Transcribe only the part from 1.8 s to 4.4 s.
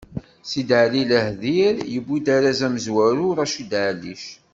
yewwi arraz amezwaru Racid Ɛellic.